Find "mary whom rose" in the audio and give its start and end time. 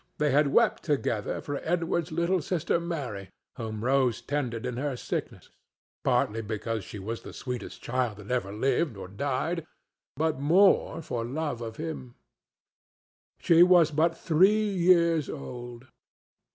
2.79-4.19